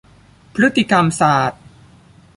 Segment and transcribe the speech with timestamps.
[0.53, 1.61] พฤติกรรมศาสตร์